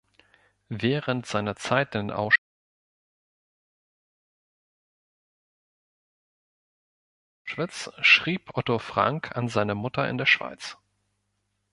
Während 0.69 1.27
seiner 1.27 1.55
Zeit 1.55 1.93
in 1.93 2.09
Auschwitz 2.09 2.41
schrieb 8.03 8.57
Otto 8.57 8.79
Frank 8.79 9.37
an 9.37 9.47
seine 9.47 9.75
Mutter 9.75 10.09
in 10.09 10.17
der 10.17 10.25
Schweiz. 10.25 10.79